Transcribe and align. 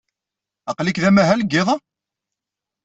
Aql-ik 0.69 0.97
d 1.03 1.05
amahal 1.09 1.39
deg 1.41 1.51
yiḍ-a? 1.53 1.75